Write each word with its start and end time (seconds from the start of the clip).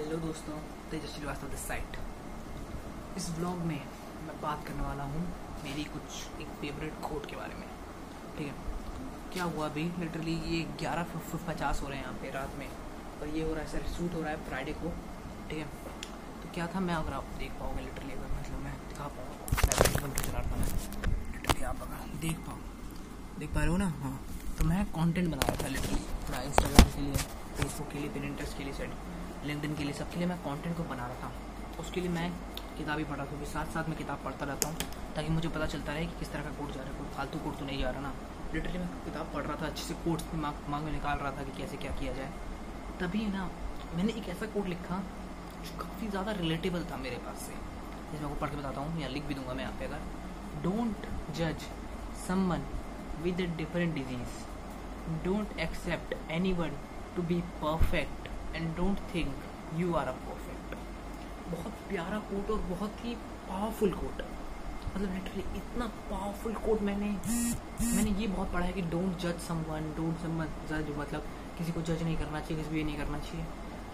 Hello 0.00 0.16
दोस्तों 0.16 0.58
Tejas 0.90 1.14
Srivastava 1.14 1.48
this 1.48 1.62
site. 1.68 1.96
इस 3.16 3.28
blog 3.38 3.58
में 3.70 3.80
मैं 4.26 4.36
बात 4.42 4.66
करने 4.66 4.82
वाला 4.82 5.04
हूँ 5.04 5.20
मेरी 5.64 5.84
कुछ 5.96 6.40
एक 6.40 6.54
फेवरेट 6.60 6.94
कोट 7.02 7.26
के 7.30 7.36
बारे 7.36 7.54
में। 7.54 7.66
ठीक 8.38 8.46
है? 8.46 8.54
क्या 9.32 9.44
हुआ 9.44 9.66
अभी? 9.66 9.84
लिटरली 9.98 10.36
ये 10.54 10.62
ग्यारह 10.80 11.04
पचास 11.48 11.82
हो 11.82 11.88
रहे 11.88 11.98
हैं 11.98 12.04
यहाँ 12.04 12.16
पे 12.22 12.30
रात 12.36 12.54
में। 12.58 12.66
और 12.66 13.28
ये 13.28 13.42
हो 13.42 13.52
रहा 13.54 13.64
है 13.64 13.68
सर 13.72 13.86
शूट 13.96 14.14
हो 14.14 14.20
रहा 14.20 14.30
है 14.30 14.36
फ्राइडे 14.48 14.72
को। 14.80 14.92
ठीक 15.50 15.58
है? 15.58 15.66
तो 16.42 16.54
क्या 16.54 16.66
था? 16.74 16.80
मैं 16.80 16.94
अगर 16.94 17.12
आप 17.12 17.36
देख 17.38 17.52
पाओगे 17.60 17.84
लिटरली 17.84 18.12
अगर 18.12 18.32
मतलब 18.40 18.64
मैं 18.64 18.74
दिखा 18.88 19.08
पाऊँगा 19.18 19.44
चला 19.52 20.42
लिटरली 21.36 21.64
आप 21.64 21.82
अगर 21.82 22.18
देख 22.26 22.38
पाओ। 22.48 22.58
देख 23.38 23.54
पा 23.54 23.60
रहे 23.60 23.68
हो 23.68 23.76
ना? 23.76 23.92
हाँ। 24.02 24.18
तो 24.58 24.64
मैं 24.64 24.84
कंटेंट 24.98 25.28
बना 25.28 25.46
रहा 25.46 25.62
था 25.62 25.68
लिटरली 25.68 26.02
थोड़ा 26.28 26.42
इंस्टाग्राम 26.42 26.90
के 26.90 27.00
लिए 27.02 27.16
फेसबुक 27.56 27.92
के 27.92 27.98
लिए 27.98 28.08
पिन 28.08 28.36
के 28.58 28.64
लिए 28.64 28.72
सेट 28.72 28.98
लिंकडिन 29.46 29.74
के 29.76 29.84
लिए। 29.84 29.92
सबके 29.94 30.18
लिए 30.18 30.28
मैं 30.28 30.38
कंटेंट 30.40 30.76
को 30.76 30.82
बना 30.84 31.06
रहा 31.06 31.16
था। 31.22 31.80
उसके 31.80 32.00
लिए 32.00 32.10
मैं 32.10 32.30
किताब 32.78 32.98
ही 32.98 33.04
पढ़ा 33.04 33.24
क्योंकि 33.24 33.46
साथ 33.46 33.72
साथ 33.74 33.88
मैं 33.88 33.96
किताब 33.98 34.18
पढ़ता 34.24 34.46
रहता 34.46 34.68
हूँ, 34.68 34.76
ताकि 35.16 35.28
मुझे 35.30 35.48
पता 35.48 35.66
चलता 35.66 35.92
रहे 35.92 36.06
कि 36.06 36.18
किस 36.18 36.32
तरह 36.32 36.42
का 36.42 36.50
कोड 36.58 36.72
जा 36.72 36.80
रहा 36.80 36.90
है, 36.90 36.98
कोई 36.98 37.08
फालतू 37.16 37.38
कोड 37.38 37.58
तो 37.58 37.64
नहीं 37.66 37.78
जा 37.80 37.90
रहा 37.90 38.00
ना। 38.00 38.12
लिटरली 38.54 38.78
मैं 38.78 38.88
किताब 39.04 39.30
पढ़ 39.34 39.44
रहा 39.44 39.56
था, 39.56 39.66
अच्छे 39.66 39.84
से 39.84 39.94
कोड्स 40.04 40.24
भी 40.30 40.40
मांग 40.40 40.70
मांग 40.70 40.84
में 40.84 40.92
निकाल 40.92 41.18
रहा 41.18 41.30
था 41.32 41.42
कि 41.44 41.56
कैसे 41.58 41.76
क्या 41.76 41.92
किया 42.00 42.12
जाए। 42.12 42.30
तभी 43.00 43.26
ना 43.28 43.48
मैंने 43.94 44.12
एक 44.12 44.28
ऐसा 44.28 44.46
कोड 44.54 44.66
लिखा, 44.68 45.02
जो 45.64 45.78
काफ़ी 45.80 46.08
ज़्यादा 46.08 46.32
रिलेटेबल 46.38 46.84
था 46.90 46.96
मेरे 46.98 47.16
पास 47.26 47.42
से। 47.46 47.52
जैसे 48.12 48.24
मैं 48.24 48.38
पढ़ 48.38 48.50
के 48.50 48.56
बताता 48.56 48.80
हूँ 48.80 49.00
या 49.00 49.08
लिख 49.08 49.24
भी 49.26 49.34
दूँगा 49.34 49.54
मैं 49.54 49.64
यहाँ 49.64 49.76
पे 49.78 49.84
अगर। 49.84 50.00
डोंट 50.62 51.06
जज 51.36 51.66
someone 52.26 52.66
with 53.22 53.40
a 53.40 53.44
different 53.56 53.94
disease 53.94 55.24
don't 55.24 55.58
accept 55.60 56.14
anyone 56.54 56.72
to 57.16 57.22
be 57.22 57.40
perfect 57.62 58.19
and 58.54 58.74
don't 58.76 58.98
think 59.14 59.34
you 59.76 59.94
are 59.94 60.08
a 60.08 60.12
perfect 60.26 60.76
बहुत 61.50 61.72
प्यारा 61.88 62.18
कोट 62.30 62.50
और 62.50 62.60
बहुत 62.70 63.04
ही 63.04 63.14
पावरफुल 63.48 63.92
कोट 63.92 64.22
मतलब 64.94 65.14
लिटरली 65.14 65.44
इतना 65.56 65.86
पावरफुल 66.10 66.54
कोट 66.66 66.82
मैंने 66.82 67.10
मैंने 67.96 68.10
ये 68.20 68.26
बहुत 68.26 68.52
पढ़ा 68.52 68.64
है 68.66 68.72
कि 68.72 68.82
डोंट 68.94 69.18
जज 69.22 69.38
समवन 69.48 69.92
डोंट 69.96 70.22
समवन 70.22 70.46
जज 70.70 70.96
मतलब 70.98 71.26
किसी 71.58 71.72
को 71.72 71.80
जज 71.82 72.02
नहीं 72.02 72.16
करना 72.16 72.40
चाहिए, 72.40 72.56
किसी 72.56 72.70
को 72.70 72.76
ये 72.76 72.84
नहीं 72.84 72.96
करना 72.96 73.18
चाहिए. 73.18 73.44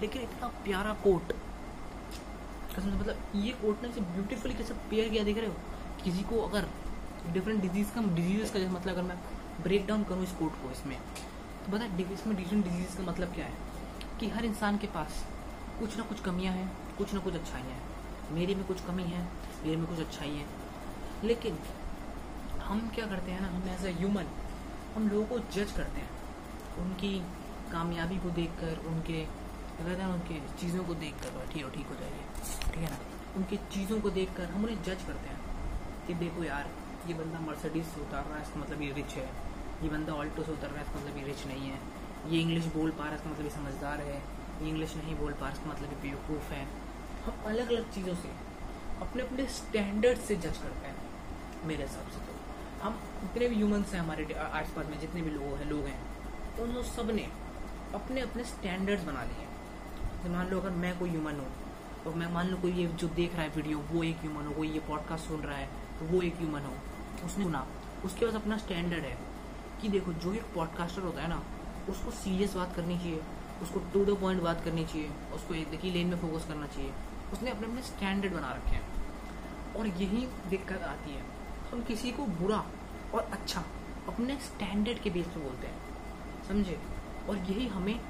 लेकिन 0.01 0.23
इतना 0.23 0.49
प्यारा 0.65 0.93
कोट 1.05 1.33
मतलब 2.79 3.17
ये 3.37 3.53
कोट 3.61 3.83
ने 3.83 3.89
ब्यूटीफुली 3.89 4.55
कैसे 4.55 4.75
पेयर 4.91 5.09
किया, 5.09 5.23
देख 5.25 5.39
रहे 5.39 5.47
हो? 5.47 5.55
किसी 6.05 6.23
को 6.23 6.41
अगर 6.41 6.67
डिफरेंट 7.33 7.61
डिज़ीज़ 7.62 7.95
का 7.95 8.03
डिज़ीज़ 8.15 8.53
का 8.53 8.59
मतलब 8.73 8.93
अगर 8.93 9.03
मैं 9.03 9.17
ब्रेक 9.62 9.87
डाउन 9.87 10.05
करूँ 10.05 10.25
इस 10.25 10.33
कोट 10.41 10.53
को 10.62 10.71
इसमें 10.71 10.99
तो 10.99 11.73
बता 11.73 11.84
इसमें 12.15 12.37
डिफरेंट 12.37 12.65
डिज़ीज़ 12.65 12.97
का 12.97 13.03
मतलब 13.11 13.34
क्या 13.34 13.47
है? 13.47 13.53
कि 14.20 14.28
हर 14.28 14.45
इंसान 14.45 14.78
के 14.78 14.86
पास 14.86 15.25
कुछ 15.78 15.97
ना 15.98 16.05
कुछ 16.05 16.20
कमियाँ 16.20 16.53
हैं, 16.55 16.70
कुछ 16.98 17.14
ना 17.14 17.20
कुछ 17.20 17.34
अच्छाइयाँ 17.34 17.70
हैं। 17.70 18.34
मेरे 18.34 18.55
में 18.55 18.64
कुछ 18.67 18.81
कमी 18.81 19.03
है, 19.03 19.22
मेरे 19.64 19.77
में 19.77 19.86
कुछ 19.86 19.98
अच्छाई 20.00 20.31
है। 20.31 20.47
लेकिन 21.25 21.59
हम 22.61 22.89
क्या 22.94 23.06
करते 23.06 23.33
हैं 23.33 23.41
ना, 23.41 23.48
हम 23.48 23.69
एज 23.69 23.84
ए 23.87 23.92
ह्यूमन 23.92 24.27
हम 24.97 25.09
लोगों 25.09 25.27
को 25.27 25.39
जज 25.39 25.72
करते 25.72 26.00
हैं। 26.00 26.11
उनकी 26.78 27.19
कामयाबी 27.72 28.17
को 28.17 28.31
देख 28.31 28.50
कर 28.50 28.87
उनके 28.87 29.25
कहते 29.77 30.03
हैं, 30.03 30.09
उनके 30.09 30.41
चीज़ों 30.61 30.84
को 30.84 30.94
देख 30.94 31.14
कर 31.22 31.47
ठीक 31.53 31.64
हो 31.64 31.70
ठीक 31.70 31.87
हो 31.87 31.94
जाइए। 31.94 32.72
ठीक 32.72 32.83
है 32.83 32.91
ना? 32.91 32.98
उनकी 33.37 33.56
चीज़ों 33.72 34.00
को 34.00 34.11
देख 34.11 34.33
कर 34.37 34.50
हम 34.50 34.62
उन्हें 34.64 34.83
जज 34.83 35.03
करते 35.06 35.28
हैं 35.28 35.41
कि 36.06 36.14
देखो 36.14 36.44
यार, 36.44 36.70
ये 37.09 37.14
बंदा 37.14 37.41
मर्सिडीज 37.41 37.84
से 37.84 38.00
उतार 38.00 38.25
रहा 38.25 38.37
है, 38.37 38.42
इसका 38.42 38.61
मतलब 38.61 38.83
ये 38.83 38.92
रिच 38.92 39.14
है। 39.14 39.28
ये 39.83 39.89
बंदा 39.89 40.12
ऑल्टो 40.12 40.42
से 40.42 40.53
उतर 40.53 40.69
रहा 40.69 40.78
है, 40.78 40.84
इसका 40.87 41.00
मतलब 41.00 41.19
ये 41.19 41.25
रिच 41.25 41.47
नहीं 41.47 41.70
है। 41.70 41.78
ये 42.29 42.41
इंग्लिश 42.41 42.65
बोल 42.75 42.91
पा 42.91 43.05
रहा 43.05 43.13
है 43.13 43.17
इसका 43.17 43.31
मतलब 43.31 43.45
ये 43.45 43.51
समझदार 43.51 44.01
है। 44.03 44.17
ये 44.63 44.69
इंग्लिश 44.69 44.95
नहीं 44.97 45.15
बोल 45.17 45.33
पा 45.33 45.47
रहा 45.47 45.53
इसका 45.53 45.71
मतलब 45.71 45.91
ये 45.93 45.99
बेवकूफ़ 46.03 46.53
है। 46.53 46.63
हम 47.25 47.45
अलग 47.47 47.69
अलग 47.69 47.91
चीज़ों 47.95 48.15
से 48.17 48.29
अपने 49.03 49.23
अपने 49.23 49.47
स्टैंडर्ड 49.53 50.19
से 50.21 50.37
जज 50.37 50.59
करते 50.59 50.87
हैं, 50.87 50.97
मेरे 51.67 51.83
हिसाब 51.83 52.09
से 52.11 52.21
तो। 52.21 52.35
हम 52.83 52.99
जितने 53.23 53.49
भी 53.49 53.56
ह्यूमंस 53.56 53.93
हैं 53.95 54.00
हमारे 54.00 54.25
आस 54.34 54.71
पास 54.77 54.87
में, 54.87 54.99
जितने 55.00 55.23
भी 55.23 55.31
लोग 55.31 55.59
हैं 55.59 55.69
लोग 55.71 55.84
हैं 55.87 55.99
उन 56.59 56.83
सबने 56.87 57.28
अपने 57.95 58.21
अपने 58.21 58.45
स्टैंडर्ड्स 58.45 59.05
बना 59.05 59.23
लिए 59.25 59.47
तो 60.23 60.31
मान 60.31 60.49
लो 60.49 60.61
अगर 60.61 60.71
मैं 60.77 60.99
कोई 60.99 61.11
ह्यूमन 61.11 61.41
हूँ 61.41 61.49
और 62.06 62.15
मैं, 62.15 62.33
मान 62.33 62.49
लो 62.49 62.56
कोई 62.56 62.73
ये 62.73 62.87
जो 62.95 63.09
देख 63.17 63.34
रहा 63.34 63.43
है 63.43 63.50
वीडियो 63.56 63.79
वो 63.91 64.03
एक 64.05 64.17
ह्यूमन 64.21 64.47
हो, 64.47 64.53
कोई 64.53 64.69
ये 64.71 64.81
पॉडकास्ट 64.89 65.29
सुन 65.29 65.41
रहा 65.43 65.56
है 65.56 65.69
तो 65.99 66.06
वो 66.06 66.23
एक 66.23 66.37
ह्यूमन 66.39 66.61
हो। 66.61 66.75
उसने 67.27 67.45
सुना। 67.45 67.67
उसके 68.05 68.27
पास 68.27 68.34
अपना 68.34 68.56
स्टैंडर्ड 68.59 69.05
है 69.05 69.17
कि 69.81 69.89
देखो, 69.89 70.12
जो 70.15 70.33
एक 70.34 70.45
पॉडकास्टर 70.55 71.03
होता 71.03 71.23
है 71.23 71.29
ना 71.29 71.43
उसको 71.89 72.11
सीरियस 72.11 72.55
बात 72.55 72.75
करनी 72.77 72.99
चाहिए, 72.99 73.23
उसको 73.63 73.81
टू 73.93 74.05
द 74.05 74.17
पॉइंट 74.21 74.43
बात 74.43 74.65
करनी 74.65 74.85
चाहिए, 74.85 75.11
उसको 75.35 75.55
एक 75.55 75.71
देखिए 75.71 75.93
लेन 75.93 76.07
में 76.07 76.19
फोकस 76.19 76.47
करना 76.49 76.67
चाहिए। 76.67 76.93
उसने 77.33 77.51
अपने 77.51 77.67
अपने 77.67 77.83
स्टैंडर्ड 77.83 78.33
बना 78.33 78.53
रखे 78.53 78.71
हैं। 78.71 78.97
और 79.75 79.87
यही 79.87 80.27
दिक्कत 80.49 80.83
आती 80.83 81.15
है। 81.15 81.23
हम 81.73 81.83
किसी 81.83 82.11
को 82.13 82.27
बुरा 82.27 82.65
और 83.15 83.21
अच्छा 83.33 83.65
अपने 84.09 84.37
स्टैंडर्ड 84.37 84.99
के 84.99 85.11
बेस 85.11 85.27
पे 85.27 85.41
बोलते 85.41 85.67
हैं। 85.67 85.79
समझे? 86.49 86.79
और 87.29 87.37
यही 87.37 87.67
हमें 87.67 88.01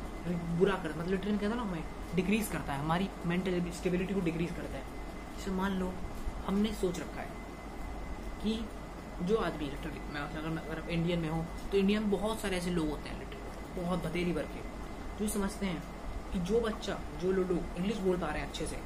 बुरा 0.59 0.75
करता 0.75 0.99
मतलब 0.99 1.11
लिटरली 1.11 1.39
कहता 1.39 1.55
ना, 1.55 1.63
हमें 1.63 1.85
डिक्रीज 2.15 2.49
करता 2.49 2.73
है। 2.73 2.81
हमारी 2.81 3.09
मेंटल 3.27 3.71
स्टेबिलिटी 3.71 4.15
को 4.15 4.21
डिक्रीज 4.21 4.51
करता 4.51 4.79
है। 4.79 4.85
जैसे 5.37 5.51
मान 5.51 5.73
लो, 5.73 5.93
हमने 6.47 6.73
सोच 6.75 6.99
रखा 6.99 7.21
है 7.21 7.29
कि 8.43 8.65
जो 9.23 9.37
आदमी 9.37 9.65
लिटरली 9.65 10.01
मैं 10.13 10.21
अगर 10.21 10.59
अगर 10.61 10.91
इंडियन 10.91 11.19
में 11.19 11.29
हूँ 11.29 11.47
तो 11.73 11.79
इंडिया 11.79 12.01
में 12.01 12.11
बहुत 12.11 12.41
सारे 12.41 12.57
ऐसे 12.57 12.71
लोग 12.71 12.89
होते 12.91 13.09
हैं 13.09 13.19
लिटरली 13.19 13.36
बहुत 13.77 14.05
बतेरी 14.05 14.33
वर्ग 14.33 14.49
के। 14.49 14.63
जो 15.19 15.29
समझते 15.33 15.67
हैं 15.67 15.83
कि 16.33 16.39
जो 16.39 16.61
बच्चा, 16.61 16.99
जो 17.21 17.33
लोग 17.33 17.51
इंग्लिश 17.51 17.97
बोल 17.97 18.17
पा 18.17 18.27
रहे 18.27 18.41
हैं 18.41 18.49
अच्छे 18.49 18.67
से, 18.67 18.81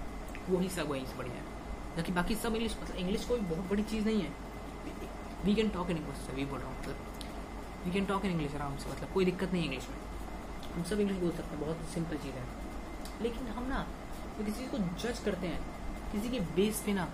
वही 0.48 0.68
सब 0.68 0.88
वही 0.88 1.06
से 1.06 1.16
बढ़िया 1.18 1.34
है। 1.34 1.96
जबकि 1.96 2.12
बाकी 2.12 2.34
सब 2.34 2.54
इंग्लिश 2.54 2.76
मतलब 2.82 2.96
इंग्लिश 2.96 3.24
कोई 3.24 3.40
बहुत 3.40 3.70
बड़ी 3.70 3.82
चीज़ 3.82 4.04
नहीं 4.04 4.22
है। 4.22 4.32
We 5.44 5.54
can 5.54 5.68
talk 5.68 5.90
in 5.90 5.96
English 5.96 6.30
we 6.34 6.44
बोल 6.44 6.58
रहा 6.58 6.68
हूँ 6.68 6.78
मतलब 6.78 7.84
we 7.84 7.90
can 7.90 8.04
talk 8.04 8.24
in 8.24 8.30
English 8.30 8.54
आराम 8.54 8.76
से 8.76 8.90
मतलब 8.90 9.12
कोई 9.12 9.24
दिक्कत 9.24 9.52
नहीं 9.52 9.64
इंग्लिश 9.64 9.88
में। 9.88 9.96
हम 10.74 10.82
सब 10.82 11.00
इंग्लिश 11.00 11.18
बोल 11.18 11.30
सकते 11.30 11.56
हैं, 11.56 11.60
बहुत 11.60 11.88
सिंपल 11.94 12.16
चीज़ 12.16 12.34
है। 12.34 12.44
लेकिन 13.22 13.46
हम 13.46 13.66
ना 13.66 13.86
तो 14.38 14.44
किसी 14.44 14.66
को 14.66 14.78
जज 14.78 15.18
करते 15.18 15.46
हैं, 15.46 15.60
किसी 16.12 16.28
के 16.28 16.40
बेस 16.40 16.82
पे 16.86 16.92
ना 16.92 17.04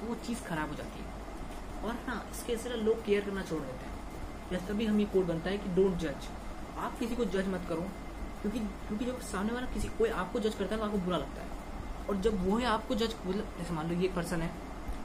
तो 0.00 0.06
वो 0.06 0.14
चीज़ 0.26 0.42
खराब 0.42 0.68
हो 0.68 0.74
जाती 0.74 1.02
है। 1.02 1.82
और 1.84 1.94
ना 2.08 2.24
इसके 2.30 2.56
सिर्फ़ 2.56 2.76
लोग 2.76 3.04
केयर 3.04 3.24
करना 3.24 3.42
छोड़ 3.42 3.60
देते 3.62 3.86
हैं। 3.86 3.92
या 4.52 4.58
तभी 4.66 4.86
हम 4.86 5.00
ये 5.00 5.06
कोड 5.06 5.26
बनता 5.26 5.50
है 5.50 5.58
कि 5.58 5.68
डोंट 5.68 5.96
जज 5.98 6.28
आप 6.76 6.98
किसी 6.98 7.16
को 7.16 7.24
जज 7.26 7.48
मत 7.48 7.66
करो, 7.68 7.82
क्योंकि 8.42 8.58
क्योंकि 8.58 9.04
जब 9.04 9.20
सामने 9.22 9.52
वाला 9.52 9.66
किसी, 9.74 9.88
कोई 9.98 10.08
आपको 10.12 10.40
जज 10.40 10.54
करता 10.54 10.74
है 10.74 10.80
तो 10.80 10.86
आपको 10.86 10.98
बुरा 11.00 11.18
लगता 11.18 11.42
है। 11.42 11.48
और 12.08 12.16
जब 12.20 12.46
वो 12.46 12.56
है 12.58 12.66
आपको 12.66 12.94
जज 12.94 13.14
जैसे 13.26 13.74
मान 13.74 13.88
लो 13.88 14.00
ये 14.00 14.08
पर्सन 14.16 14.42
है, 14.42 14.48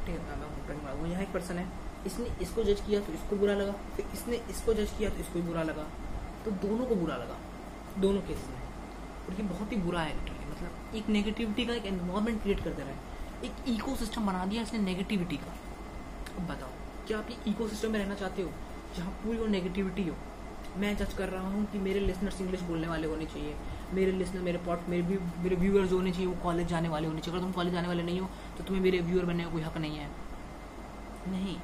ठीक 0.06 0.16
है 0.16 0.94
वो 0.94 1.06
यहाँ 1.08 1.22
एक 1.24 1.32
पर्सन 1.34 1.58
है, 1.58 1.68
इसने 2.06 2.26
इसको 2.42 2.64
जज 2.64 2.82
किया 2.88 3.00
तो 3.02 3.14
इसको 3.14 3.36
बुरा 3.36 3.54
लगा, 3.56 3.72
फिर 3.96 4.06
इसने 4.14 4.42
इसको 4.50 4.74
जज 4.74 4.94
किया 4.98 5.10
तो 5.10 5.20
इसको 5.20 5.40
भी 5.40 5.48
बुरा 5.48 5.64
लगा 5.64 5.86
तो 6.46 6.52
दोनों 6.64 6.86
को 6.86 6.96
बुरा 6.96 7.16
लगा, 7.18 7.38
दोनों 8.00 8.22
केस 8.28 8.46
में। 8.50 8.58
और 9.28 9.36
ये 9.36 9.44
बहुत 9.46 9.72
ही 9.72 9.78
बुरा 9.80 10.02
है 10.02 10.16
मतलब 10.50 10.96
एक 10.96 11.10
नेगेटिविटी 11.10 11.66
का 11.66 11.74
एक 11.74 11.86
एनवायरमेंट 11.86 12.42
क्रिएट 12.42 12.64
कर 12.64 12.70
दे 12.72 12.82
रहा 12.82 12.92
है। 12.92 13.08
एक 13.44 13.70
इको 13.70 13.96
सिस्टम 13.96 14.26
बना 14.26 14.46
दिया 14.46 14.62
इसने 14.62 14.80
नेगेटिविटी 14.80 15.38
का। 15.38 15.54
अब 16.32 16.48
बताओ, 16.48 16.70
क्या 17.08 17.18
आप 17.18 17.30
ये 17.32 17.38
इको 17.48 17.68
सिस्टम 17.68 17.92
में 17.92 18.00
रहना 18.00 18.16
चाहते 18.16 18.42
हो, 18.42 18.52
जहाँ 18.98 19.12
पूरी 19.24 19.38
वो 19.38 19.46
नेगेटिविटी 19.48 20.08
हो? 20.08 20.16
मैं 20.78 20.96
जज 20.98 21.14
कर 21.14 21.30
रहा 21.30 21.48
हूँ 21.48 21.66
कि 21.72 21.80
मेरे 21.80 22.00
लिसनर्स 22.00 22.42
इंग्लिश 22.42 22.62
बोलने 22.62 22.88
वाले 22.88 23.08
होने 23.08 23.26
चाहिए। 23.26 23.56
मेरे 23.94 24.12
लिसनर 24.12 24.42
मेरे 24.42 24.58
पॉट 24.58 24.88
मेरे 24.90 25.02
भी 25.04 25.18
मेरे 25.44 25.56
व्यूअर्स 25.56 25.92
होने 25.92 26.12
चाहिए, 26.12 26.28
वो 26.28 26.36
कॉलेज 26.44 26.68
जाने 26.68 26.90
वाले 26.90 27.08
होने 27.08 27.22
चाहिए। 27.22 27.38
अगर 27.38 27.46
तुम 27.46 27.52
कॉलेज 27.54 27.74
जाने 27.74 27.88
वाले 27.88 28.04
नहीं 28.04 28.20
हो 28.20 28.30
तो 28.58 28.64
तुम्हें 28.64 28.84
मेरे 28.84 29.00
व्यूअर 29.02 29.26
बनने 29.26 29.44
का 29.44 29.50
कोई 29.50 29.62
हक 29.62 29.78
नहीं 29.78 29.98
है। 29.98 30.10
नहीं। 31.30 31.56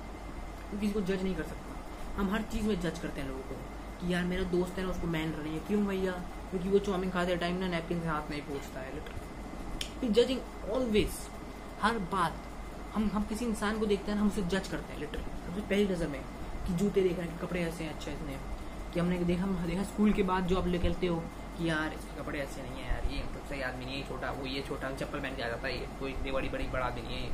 किसी 0.71 0.91
को 0.93 1.01
जज 1.01 1.23
नहीं 1.23 1.35
कर 1.35 1.43
सकता। 1.43 1.75
हम 2.17 2.29
हर 2.29 2.41
चीज़ 2.51 2.67
में 2.67 2.79
जज 2.81 2.99
करते 2.99 3.21
हैं 3.21 3.27
लोगों 3.27 3.41
को 3.41 3.55
कि 3.99 4.13
यार 4.13 4.23
मेरा 4.25 4.43
दोस्त 4.51 4.77
है 4.77 4.83
ना, 4.85 4.89
उसको 4.91 5.07
मैन 5.07 5.31
रही 5.33 5.53
है। 5.53 5.59
क्यों 5.67 5.85
भैया? 5.87 6.11
क्योंकि 6.49 6.69
वो 6.69 6.79
चाउमिन 6.81 7.09
खाते 7.09 7.35
टाइम 7.35 7.57
ना 7.57 7.67
नैपकिन 7.67 8.01
से 8.01 8.07
हाथ 8.07 8.29
नहीं 8.31 8.41
पहुँचता 8.41 8.79
है 8.79 8.93
लिटरली 8.95 10.09
जजिंग 10.13 10.71
ऑलवेज 10.71 11.13
हर 11.81 11.97
बात। 12.11 12.43
हम 12.95 13.09
हम 13.13 13.23
किसी 13.29 13.45
इंसान 13.45 13.79
को 13.79 13.85
देखते 13.85 14.11
हैं 14.11 14.19
हम 14.19 14.27
उसे 14.27 14.41
जज 14.43 14.67
करते 14.67 14.93
हैं 14.93 14.99
लिटरली 14.99 15.23
सबसे 15.45 15.61
पहली 15.61 15.87
नज़र 15.87 16.07
में 16.07 16.21
कि 16.67 16.73
जूते 16.73 17.01
देख 17.01 17.17
रहे 17.17 17.27
हैं, 17.27 17.37
कि 17.37 17.45
कपड़े 17.45 17.61
ऐसे 17.61 17.83
हैं, 17.83 17.93
अच्छे 17.93 18.11
इसने 18.11 18.37
कि 18.95 18.99
हमने 18.99 19.17
देखा 19.25 19.45
देखा 19.65 19.83
स्कूल 19.83 20.11
के 20.13 20.23
बाद 20.23 20.45
जो 20.47 20.57
आप 20.57 20.67
ले 20.67 20.77
कहते 20.79 21.07
हो 21.07 21.15
कि 21.57 21.67
यार, 21.69 21.93
इसके 21.93 22.19
कपड़े 22.19 22.39
ऐसे 22.39 22.61
नहीं 22.61 22.81
है 22.81 22.87
यार, 22.87 23.05
ये 23.13 23.19
तो 23.33 23.39
सही 23.49 23.61
आदमी 23.61 23.85
नहीं 23.85 23.95
है 23.95 24.07
छोटा, 24.07 24.29
वो 24.31 24.45
ये 24.47 24.61
छोटा 24.67 24.91
चप्पल 24.93 25.19
पहन 25.19 25.35
के 25.35 25.43
आ 25.43 25.47
जाता 25.47 25.67
है, 25.67 25.73
ये 25.79 25.87
कोई 25.99 26.11
इतनी 26.11 26.31
बड़ी 26.31 26.49
बड़ी, 26.49 26.67
बड़ा 26.69 26.85
आदमी 26.85 27.01
नहीं 27.01 27.17
है। 27.17 27.31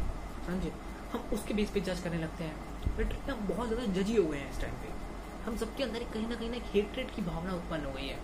समझे? 0.48 0.72
हम 1.12 1.30
उसके 1.34 1.54
बेस 1.54 1.70
पे 1.70 1.82
जज 1.82 2.00
करने 2.00 2.18
लगते 2.18 2.44
हैं। 2.44 2.96
बट 2.98 3.30
हम 3.30 3.48
बहुत 3.48 3.68
ज़्यादा 3.68 3.86
जजी 3.94 4.16
हो 4.16 4.26
गए 4.26 4.38
हैं 4.38 4.50
इस 4.52 4.62
टाइम 4.62 4.74
पे। 4.82 4.90
हम 5.46 5.58
सबके 5.58 5.84
अंदर 5.84 6.04
कहीं 6.14 6.28
ना 6.28 6.36
कहीं 6.36 6.50
ना 6.50 6.58
हेट्रेट 6.74 7.16
की 7.16 7.22
भावना 7.22 7.54
उत्पन्न 7.54 7.86
हो 7.86 7.92
गई 7.92 8.08
है। 8.08 8.18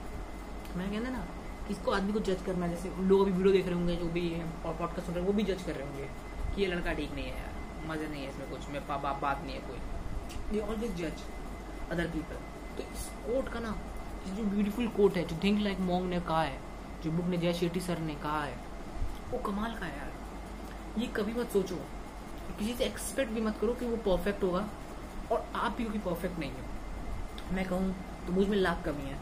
मैं 0.78 0.90
कहना 0.92 1.10
ना 1.10 1.24
इसको 1.72 1.92
आदमी 1.92 2.14
को 2.14 2.20
जज 2.28 2.42
करना 2.46 2.68
जैसे 2.68 2.92
लोग 3.04 3.22
अभी 3.22 3.32
वीडियो 3.32 3.54
देख 3.54 3.66
रहे 3.66 3.76
होंगे, 3.76 3.96
जो 3.96 4.10
भी 4.10 4.28
और 4.66 4.74
पॉडकास्ट 4.74 5.06
सुन 5.06 5.16
रहे 5.16 5.24
हैं, 5.24 5.28
वो 5.28 5.34
भी 5.34 5.44
जज 5.44 5.64
कर 5.64 5.74
रहे 5.74 5.88
होंगे 5.88 6.10
कि 6.56 6.62
ये 6.62 6.68
लड़का 6.68 6.94
ठीक 6.94 7.14
नहीं 7.14 7.26
है 7.26 7.40
यार, 7.40 7.56
मज़े 7.88 8.08
नहीं 8.08 8.24
है 8.24 8.30
इसमें 8.30 8.50
कुछ 8.50 8.70
में 8.70 8.82
बाप 8.88 9.20
बात 9.22 9.44
नहीं 9.46 9.56
है 9.56 9.62
कोई। 9.62 9.80
दे 10.52 10.60
ऑलवेज 10.68 10.96
जज 10.98 11.26
अदर 11.92 12.08
पीपल 12.10 12.46
तो 12.78 12.84
इस 12.84 13.06
कोट 13.26 13.50
का 13.50 13.60
ना 13.60 13.76
जो 14.28 14.44
ब्यूटीफुल 14.44 14.88
कोट 14.88 15.18
है, 15.18 15.24
जो 15.24 15.36
थिंक 15.44 15.60
लाइक 15.62 15.80
मोंग 15.80 16.10
ने 16.10 16.20
कहा 16.20 16.42
है, 16.42 16.58
जो 17.04 17.12
बुक 17.12 17.26
ने 17.26 17.38
जय 17.38 17.54
शेट्टी 17.54 17.80
सर 17.80 18.00
ने 18.00 18.16
कहा 18.16 18.44
है, 18.44 18.56
वो 19.32 19.38
कमाल 19.40 19.76
का 19.76 19.86
है 19.86 19.98
यार। 19.98 21.00
ये 21.00 21.08
कभी 21.08 21.34
मत 21.34 21.52
सोचो। 21.52 21.76
किसी 22.60 22.74
से 22.74 22.86
एक्सपेक्ट 22.86 23.32
भी 23.32 23.42
मत 23.42 23.58
करो 23.62 23.74
कि 23.74 23.86
वो 23.86 23.98
परफेक्ट 24.06 24.44
होगा, 24.44 24.68
और 25.32 25.46
आप 25.56 25.76
भी 25.78 25.84
कोई 25.84 26.00
परफेक्ट 26.00 26.40
नहीं 26.40 26.52
हो। 26.52 27.54
मैं 27.56 27.66
कहूँ 27.66 27.96
तो 28.28 28.34
मुझमें 28.34 28.58
लाख 28.58 28.84
कमी 28.86 29.10
है। 29.10 29.18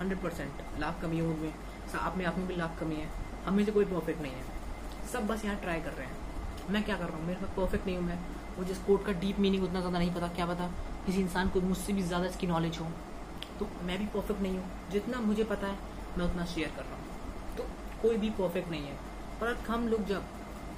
हंड्रेड 0.00 0.20
परसेंट 0.20 0.62
लाख 0.80 1.00
कमी 1.02 1.16
है 1.16 1.22
मुझमें। 1.22 1.52
आप 1.94 2.16
में 2.16 2.24
आप 2.26 2.38
में 2.38 2.46
भी 2.46 2.56
लाख 2.56 2.78
कमी 2.80 2.94
है। 2.94 3.08
हम 3.46 3.54
में 3.54 3.64
से 3.64 3.72
कोई 3.72 3.84
परफेक्ट 3.84 4.20
नहीं 4.22 4.32
है। 4.32 5.08
सब 5.12 5.26
बस 5.26 5.44
यहाँ 5.44 5.56
ट्राई 5.56 5.80
कर 5.80 5.92
रहे 5.92 6.06
हैं। 6.06 6.70
मैं 6.70 6.82
क्या 6.82 6.96
कर 6.96 7.04
रहा 7.04 7.16
हूँ? 7.16 7.26
मेरे 7.26 7.40
पास 7.40 7.50
परफेक्ट 7.56 7.86
नहीं 7.86 7.96
हूँ 7.96 8.04
मैं। 8.04 8.18
मुझे 8.58 8.72
इस 8.72 8.78
कोर्ट 8.78 9.04
का 9.06 9.12
डीप 9.20 9.38
मीनिंग 9.38 9.64
उतना 9.64 9.80
ज़्यादा 9.80 9.98
नहीं 9.98 10.12
पता, 10.14 10.28
क्या 10.28 10.46
पता? 10.46 10.70
किसी 11.06 11.20
इंसान 11.20 11.48
को 11.48 11.60
मुझसे 11.62 11.92
भी 11.92 12.02
ज़्यादा 12.02 12.26
इसकी 12.26 12.46
नॉलेज 12.46 12.78
हो 12.78 12.86
तो 13.58 13.68
मैं 13.86 13.98
भी 13.98 14.06
परफेक्ट 14.08 14.40
नहीं 14.42 14.58
हूँ। 14.58 14.90
जितना 14.92 15.20
मुझे 15.20 15.44
पता 15.44 15.66
है, 15.66 15.78
मैं 16.18 16.24
उतना 16.24 16.44
शेयर 16.46 16.70
कर 16.76 16.84
रहा 16.84 16.94
हूँ। 16.94 17.56
तो 17.56 17.66
कोई 18.02 18.16
भी 18.16 18.30
परफेक्ट 18.38 18.70
नहीं 18.70 18.86
है। 18.86 18.94
पर 19.40 19.54
हम 19.68 19.88
लोग 19.88 20.06
जब 20.06 20.22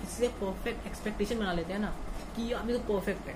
किसी 0.00 0.16
से 0.16 0.28
परफेक्ट 0.40 0.86
एक्सपेक्टेशन 0.86 1.38
बना 1.38 1.52
लेते 1.52 1.72
हैं 1.72 1.80
ना, 1.80 1.92
कि 2.36 2.42
ये 2.42 2.54
तो 2.68 2.78
परफेक्ट 2.88 3.28
है, 3.28 3.34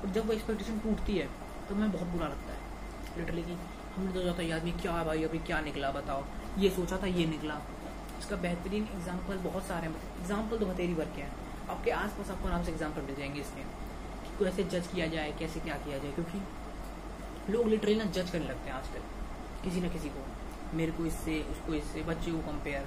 और 0.00 0.10
जब 0.10 0.26
वो 0.26 0.32
एक्सपेक्टेशन 0.32 0.78
टूटती 0.78 1.16
है 1.16 1.28
तो 1.68 1.74
हमें 1.74 1.92
बहुत 1.92 2.08
बुरा 2.08 2.28
लगता 2.28 2.52
है। 2.52 3.18
लिटरली 3.18 3.42
कि 3.42 3.56
हमने 3.96 4.12
तो 4.12 4.22
जाता 4.22 4.42
यार 4.42 4.60
क्या 4.72 5.02
भाई, 5.04 5.22
अभी 5.24 5.38
क्या 5.40 5.60
निकला, 5.60 5.90
बताओ। 5.90 6.24
ये 6.58 6.70
सोचा 6.70 6.96
था, 6.96 7.06
ये 7.08 7.26
निकला। 7.26 7.60
इसका 8.18 8.36
बेहतरीन 8.38 8.88
एग्ज़ाम्पल 8.94 9.36
बहुत 9.44 9.64
सारे 9.64 9.86
हैं। 9.86 9.94
एग्ज़ाम्पल 10.20 10.58
तो 10.58 10.66
बतेरी 10.66 10.94
भर 10.94 11.08
के 11.16 11.22
हैं। 11.22 11.32
आपके 11.70 11.90
आसपास 11.92 12.30
आपको 12.30 12.48
आराम 12.48 12.64
से 12.64 12.72
एग्ज़ाम्पल 12.72 13.02
मिल 13.02 13.16
जाएँगे 13.16 13.40
इसके 13.40 13.62
कि 14.40 14.44
कैसे 14.44 14.64
जज 14.64 14.86
किया 14.86 15.06
जाए, 15.06 15.32
कैसे 15.38 15.60
क्या 15.60 15.74
किया 15.74 15.98
जाए, 15.98 16.12
क्योंकि 16.12 17.52
लोग 17.52 17.68
लिटरली 17.68 17.94
ना 17.94 18.04
जज 18.04 18.30
करने 18.30 18.44
लगते 18.44 18.70
हैं 18.70 18.76
आजकल, 18.76 19.00
किसी 19.64 19.80
ना 19.80 19.88
किसी 19.88 20.08
को। 20.08 20.26
मेरे 20.76 20.92
को 20.92 21.06
इससे, 21.06 21.40
उसको 21.50 21.74
इससे, 21.74 22.02
बच्चे 22.02 22.30
को 22.30 22.38
कंपेयर 22.38 22.86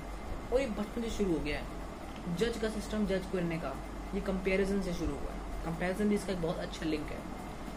और 0.54 0.60
ये 0.60 0.68
बचपन 0.68 1.02
से 1.02 1.10
शुरू 1.10 1.34
हो 1.34 1.40
गया 1.40 1.60
है। 1.60 2.36
जज 2.38 2.58
का 2.58 2.70
सिस्टम 2.70 3.06
जज 3.06 3.26
करने 3.34 3.58
का, 3.58 3.76
ये 4.16 4.22
कंपेरिजन 4.22 4.82
से 4.82 4.94
शुरू 4.94 5.14
हुआ 5.14 5.32
है। 5.32 5.40
कंपेरिजन 5.66 6.10
भी 6.10 6.16
इसका 6.16 6.34
एक 6.34 6.42
बहुत 6.42 6.58
अच्छा 6.58 6.86
लिंक 6.86 7.12
है। 7.12 7.20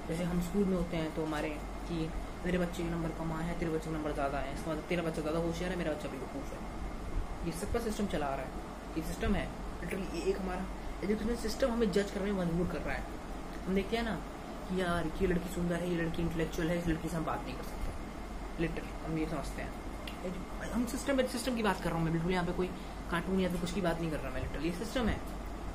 जैसे 0.08 0.24
हम 0.24 0.40
स्कूल 0.40 0.64
में 0.64 0.76
होते 0.76 0.96
हैं 0.96 1.14
तो 1.14 1.24
हमारे 1.24 1.48
कि, 1.88 2.10
मेरे 2.44 2.58
बच्चे 2.58 2.82
के 2.82 2.88
नंबर 2.90 3.08
कम 3.08 3.32
आए 3.32 3.44
हैं, 3.44 3.58
तेरे 3.58 3.70
बच्चे 3.70 3.90
के 3.90 3.96
नंबर 3.96 4.12
ज़्यादा 4.12 4.38
है। 4.38 4.54
इसका 4.54 4.70
मतलब 4.70 4.84
तेरा 4.84 5.02
बच्चा 5.02 5.22
ज़्यादा 5.22 5.38
होशियार 5.38 5.70
है, 5.70 5.78
मेरा 5.78 5.92
बच्चा 5.92 6.08
बेवकूफ़ 6.08 6.52
है। 6.54 6.58
ये 7.46 7.52
सबका 7.52 7.80
सिस्टम 7.80 8.06
चला 8.06 8.34
रहा 8.34 8.46
है। 8.46 8.50
ये 8.96 9.02
सिस्टम 9.02 9.34
है 9.34 9.48
लिटरली 9.82 10.30
एक 10.30 10.38
हमारा 10.38 10.64
एजुकेशन 11.04 11.36
सिस्टम 11.36 11.70
हमें 11.70 11.92
जज 11.92 12.10
करने 12.10 12.32
में 12.32 12.46
मजबूर 12.46 12.66
कर 12.66 12.78
रहा 12.78 12.94
है। 12.94 13.04
देखते 13.74 13.96
हैं 13.96 14.04
ना 14.04 14.14
कि 14.68 14.80
यार 14.80 15.06
ये 15.20 15.26
लड़की 15.26 15.54
सुंदर 15.54 15.76
है, 15.76 15.90
ये 15.90 15.96
लड़की 15.96 16.22
इंटेलेक्चुअल 16.22 16.68
है, 16.68 16.78
इस 16.78 16.86
लड़की 16.88 17.08
से 17.08 17.16
हम 17.16 17.24
बात 17.24 17.42
नहीं 17.44 17.54
कर 17.54 17.64
सकते। 17.64 18.62
लिटरली 18.62 18.90
हम 19.04 19.18
ये 19.18 19.26
समझते 19.26 19.62
हैं। 19.62 20.72
हम 20.72 20.84
सिस्टम 20.86 21.22
सिस्टम 21.32 21.56
की 21.56 21.62
बात 21.62 21.80
कर 21.80 21.90
रहा 21.90 21.98
हूँ 21.98 22.04
मैं, 22.04 22.12
बिल्कुल 22.12 22.32
यहाँ 22.32 22.44
पे 22.46 22.52
कोई 22.52 22.66
कार्टून 23.10 23.40
या 23.40 23.48
फिर 23.48 23.60
कुछ 23.60 23.72
की 23.72 23.80
बात 23.80 24.00
नहीं 24.00 24.10
कर 24.10 24.18
रहा 24.18 24.30
मैं 24.30 24.42
लिटरली 24.42 24.68
ये 24.68 24.74
सिस्टम 24.76 25.08
है। 25.08 25.18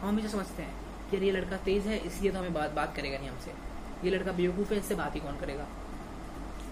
हम 0.02 0.08
हमेशा 0.08 0.30
समझते 0.30 0.64
हैं 0.64 0.74
कि 1.10 1.16
यार, 1.16 1.24
ये 1.24 1.32
लड़का 1.32 1.58
तेज 1.66 1.88
है, 1.88 1.98
इसलिए 2.08 2.32
तो 2.32 2.40
हमें 2.40 2.54
बात 2.54 2.72
बात 2.74 2.96
करेगा 2.96 3.18
नहीं 3.18 3.30
हमसे। 3.30 3.54
ये 4.04 4.12
लड़का 4.12 4.32
बेवकूफ़ 4.32 4.74
है, 4.74 4.80
इससे 4.80 4.96
बात 4.96 5.16
ही 5.16 5.20
कौन 5.20 5.38
करेगा? 5.38 5.68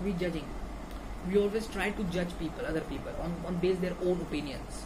We 0.01 0.13
judging 0.15 1.27
we 1.27 1.39
always 1.39 1.71
try 1.71 1.91
to 1.91 2.03
जज 2.11 2.31
people 2.39 2.65
other 2.65 2.81
people 2.89 3.21
on 3.23 3.35
on 3.47 3.59
base 3.59 3.77
their 3.77 3.97
own 4.03 4.21
opinions 4.21 4.85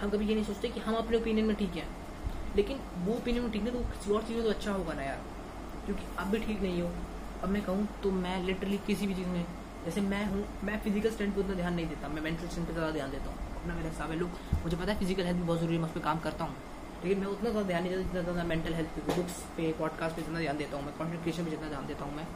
हम 0.00 0.10
कभी 0.10 0.26
ये 0.26 0.34
नहीं 0.34 0.44
सोचते 0.44 0.68
कि 0.68 0.80
हम 0.80 0.94
अपने 0.96 1.16
ओपिनियन 1.16 1.46
में 1.46 1.56
ठीक 1.56 1.76
हैं। 1.76 1.88
लेकिन 2.56 2.80
वो 3.04 3.14
ओपिनियन 3.14 3.44
में 3.44 3.52
ठीक 3.52 3.62
नहीं 3.62 3.72
तो 3.72 3.80
किसी 3.90 4.12
और 4.12 4.22
चीज़ 4.22 4.42
तो 4.42 4.50
अच्छा 4.50 4.72
होगा 4.72 4.94
ना 4.94 5.02
यार। 5.02 5.20
क्योंकि 5.86 6.04
अब 6.18 6.26
भी 6.26 6.38
ठीक 6.38 6.60
नहीं 6.62 6.82
हो। 6.82 6.90
अब 7.42 7.48
मैं 7.48 7.62
कहूँ 7.64 7.86
तो 8.02 8.10
मैं 8.12 8.42
लिटरली 8.44 8.78
किसी 8.86 9.06
भी 9.06 9.14
चीज़ 9.14 9.28
में, 9.28 9.44
जैसे 9.84 10.00
मैं 10.02 10.24
हूँ, 10.26 10.44
मैं 10.64 10.78
फ़िज़िकल 10.80 11.10
स्ट्रेंथ 11.10 11.32
पर 11.32 11.40
उतना 11.40 11.54
ध्यान 11.54 11.74
नहीं 11.74 11.86
देता, 11.88 12.08
मैं 12.08 12.22
मेंटल 12.22 12.48
स्ट्रेंथ 12.48 12.66
पर 12.66 12.72
ज़्यादा 12.72 12.90
ध्यान 12.90 13.10
देता 13.10 13.30
हूँ। 13.30 13.38
अपना 13.56 13.74
मेरा 13.74 13.88
हिसाब 13.88 14.10
है 14.10 14.18
लोग 14.18 14.30
मुझे 14.62 14.76
पता 14.76 14.92
है 14.92 14.98
फ़िज़िकल 14.98 15.24
हेल्थ 15.24 15.38
भी 15.38 15.44
बहुत 15.44 15.58
ज़रूरी 15.60 15.74
है, 15.74 15.80
मैं 15.82 15.88
उस 15.88 15.94
पर 15.94 16.00
काम 16.00 16.18
करता 16.20 16.44
हूँ। 16.44 16.54
लेकिन 17.04 17.18
मैं 17.18 17.26
उतना 17.26 17.50
ज़्यादा 17.50 17.66
ध्यान 17.68 17.82
नहीं 17.82 17.92
देता 17.92 18.02
जितना 18.02 18.22
ज़्यादा 18.22 18.44
मेंटल 18.44 18.74
हेल्थ 18.74 18.88
पे 18.96 19.14
बुक्स 19.14 19.40
पे 19.56 19.72
पॉडकास्ट 19.78 20.16
पे 20.16 20.22
जितना 20.22 20.40
ध्यान 20.40 20.56
देता 20.56 20.76
हूँ 20.76 20.84
मैं 20.86 20.94
कॉन्टेंट 20.98 21.22
क्रिएशन 21.22 21.44
पे 21.44 21.50
जितना 21.50 21.68
ध्यान 21.68 21.86
देता 21.86 22.04
हूँ 22.04 22.14
मैं, 22.16 22.26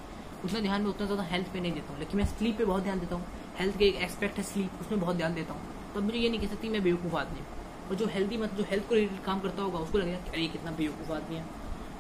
उतना 0.45 0.61
ध्यान 0.61 0.83
में 0.83 0.89
उतना 0.91 1.07
ज़्यादा 1.07 1.23
हेल्थ 1.31 1.53
पे 1.53 1.61
नहीं 1.61 1.73
देता 1.73 1.93
हूँ। 1.93 1.99
लेकिन 1.99 2.21
मैं 2.21 2.27
स्लीप 2.29 2.59
पे 2.59 2.65
बहुत 2.65 2.83
ध्यान 2.83 3.01
देता 3.01 3.15
हूँ। 3.17 3.25
हेल्थ 3.59 3.79
के 3.79 3.85
एक 3.85 3.95
एक्सपेक्ट 4.03 4.37
है 4.39 4.43
स्लीप 4.45 4.81
उसमें 4.81 5.01
बहुत 5.01 5.17
ध्यान 5.17 5.35
देता 5.35 5.55
हूँ। 5.55 5.93
तो 5.95 6.01
मुझे 6.03 6.19
ये 6.19 6.29
नहीं 6.29 6.41
कह 6.41 6.47
सकती 6.47 6.69
मैं 6.69 6.83
बेवकूफ़ 6.83 7.15
आदमी 7.17 7.41
और 7.89 7.95
जो 7.95 8.07
हेल्थी 8.07 8.37
मतलब 8.37 8.57
जो 8.57 8.65
हेल्थ 8.71 8.89
को 8.89 8.95
रिलेटेड 8.95 9.23
काम 9.25 9.41
करता 9.41 9.63
होगा, 9.63 9.79
उसको 9.79 9.99
लगेगा 9.99 10.19
अरे 10.33 10.47
कितना 10.49 10.71
बेवकूफ़ 10.73 11.13
आदमी 11.13 11.37
है। 11.37 11.45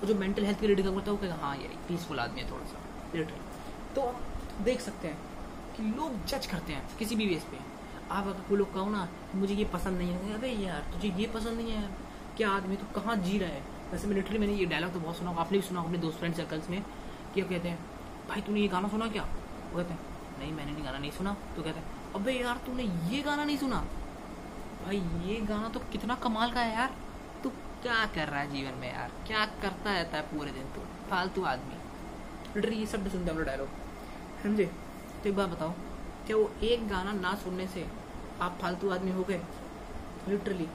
और 0.00 0.06
जो 0.06 0.14
मेंटल 0.14 0.44
हेल्थ 0.44 0.60
के 0.60 0.82
काम 0.82 0.94
करता 0.94 1.10
होगा 1.10 1.34
हाँ 1.40 1.56
यार 1.56 1.76
पीसफुल 1.88 2.18
आदमी 2.20 2.40
है 2.40 2.50
थोड़ा 2.50 2.64
सा 2.64 2.80
रिलेटेड 3.14 3.94
तो 3.94 4.02
देख 4.64 4.80
सकते 4.80 5.08
हैं 5.08 5.18
कि 5.76 5.82
लोग 5.96 6.24
जज 6.26 6.46
करते 6.46 6.72
हैं 6.72 6.96
किसी 6.98 7.16
भी 7.16 7.26
बेस 7.26 7.42
पे। 7.42 7.58
आप 8.10 8.26
अगर 8.26 8.40
कोई 8.48 8.58
लोग 8.58 8.74
कहो 8.74 8.90
ना, 8.90 9.08
मुझे 9.34 9.54
ये 9.54 9.64
पसंद 9.64 9.98
नहीं 9.98 10.10
है 10.10 10.34
अरे 10.34 10.50
यार, 10.50 10.80
तुझे 10.92 11.08
ये 11.08 11.26
पसंद 11.26 11.58
नहीं 11.58 11.70
है? 11.70 11.88
क्या 12.36 12.50
आदमी 12.50 12.76
तो 12.76 12.86
कहाँ 13.00 13.16
जी 13.16 13.38
रहा 13.38 13.50
है? 13.50 13.62
वैसे 13.92 14.06
मैं 14.06 14.14
लिटरली 14.14 14.38
मैंने 14.38 14.54
ये 14.54 14.66
डायलॉग 14.66 14.92
तो 14.92 15.00
बहुत 15.00 15.16
सुना 15.16 15.30
आपने 15.30 15.58
भी 15.58 15.66
सुना 15.66 15.80
अपने 15.80 15.98
दोस्त 15.98 16.18
फ्रेंड 16.18 16.34
सर्कल्स 16.34 16.70
में, 16.70 16.82
कि 16.82 17.40
क्या 17.40 17.44
कहते 17.44 17.68
हैं, 17.68 17.78
भाई, 18.28 18.40
तूने 18.40 18.60
ये 18.60 18.68
गाना 18.68 18.88
सुना 18.88 19.06
क्या? 19.06 19.22
वो 19.22 19.76
कहते 19.76 19.92
हैं, 19.92 20.00
नहीं, 20.38 20.52
मैंने 20.52 20.72
नहीं 20.72 20.84
गाना, 20.84 20.98
नहीं 20.98 21.10
सुना। 21.10 21.36
तो 21.56 21.62
कहते 21.62 21.80
हैं, 21.80 21.86
अबे 22.14 22.32
यार, 22.32 22.56
तूने 22.56 22.82
ये 22.82 23.22
गाना 23.22 23.44
नहीं 23.44 23.56
सुना? 23.56 23.76
भाई, 24.84 24.96
ये 25.24 25.40
गाना 25.40 25.68
तो 25.68 25.80
कितना 25.92 26.14
कमाल 26.14 26.52
का 26.52 26.60
है 26.60 26.74
यार। 26.74 26.88
तू 26.88 27.05
क्या 27.86 28.04
कर 28.06 28.28
रहा 28.28 28.40
है 28.40 28.50
जीवन 28.50 28.78
में 28.78 28.88
यार? 28.94 29.10
क्या 29.26 29.44
करता 29.62 29.92
रहता 29.92 30.16
है 30.16 30.22
पूरे 30.22 30.50
दिन 30.50 30.62
तू? 30.62 30.80
फालतू 31.10 31.42
आदमी। 31.44 31.74
लिटरली 32.56 32.76
ये 32.76 32.86
सब 32.86 33.08
सुनते 33.10 33.30
हम 33.30 33.44
डायलॉग 33.44 33.68
समझे? 34.42 34.64
तो 35.22 35.28
एक 35.28 35.36
बात 35.36 35.48
बताओ, 35.48 35.70
क्या 36.26 36.36
वो 36.36 36.50
एक 36.62 36.88
गाना 36.88 37.12
ना 37.12 37.34
सुनने 37.34 37.66
से 37.66 37.86
आप 38.40 38.58
फालतू 38.62 38.90
आदमी 38.90 39.10
हो 39.10 39.24
गए? 39.24 39.40
लिटरली 40.28 40.68